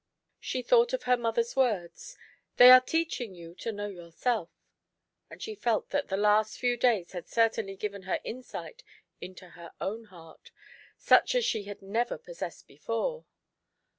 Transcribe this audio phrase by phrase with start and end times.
[0.39, 2.17] She thought of her mother s words,"
[2.57, 4.49] They are teaching you to know your self;"
[5.29, 8.83] and she felt that the last few days had certainly given her insight
[9.21, 10.49] into her own heart,
[10.97, 13.25] such as she had never possessed before.